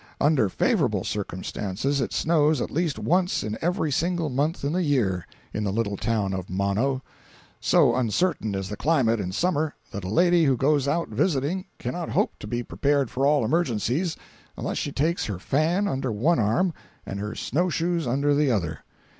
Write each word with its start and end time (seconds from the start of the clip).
Under 0.19 0.49
favorable 0.49 1.03
circumstances 1.03 2.01
it 2.01 2.11
snows 2.11 2.59
at 2.59 2.71
least 2.71 2.97
once 2.97 3.43
in 3.43 3.55
every 3.61 3.91
single 3.91 4.29
month 4.31 4.63
in 4.63 4.73
the 4.73 4.81
year, 4.81 5.27
in 5.53 5.63
the 5.63 5.71
little 5.71 5.95
town 5.95 6.33
of 6.33 6.49
Mono. 6.49 7.03
So 7.59 7.93
uncertain 7.95 8.55
is 8.55 8.67
the 8.67 8.75
climate 8.77 9.19
in 9.19 9.31
Summer 9.31 9.75
that 9.91 10.03
a 10.03 10.09
lady 10.09 10.45
who 10.45 10.57
goes 10.57 10.87
out 10.87 11.09
visiting 11.09 11.65
cannot 11.77 12.09
hope 12.09 12.33
to 12.39 12.47
be 12.47 12.63
prepared 12.63 13.11
for 13.11 13.27
all 13.27 13.45
emergencies 13.45 14.17
unless 14.57 14.79
she 14.79 14.91
takes 14.91 15.25
her 15.25 15.37
fan 15.37 15.87
under 15.87 16.11
one 16.11 16.39
arm 16.39 16.73
and 17.05 17.19
her 17.19 17.35
snow 17.35 17.69
shoes 17.69 18.07
under 18.07 18.33
the 18.33 18.49
other. 18.49 18.79